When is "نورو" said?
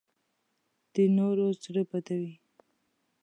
1.17-1.45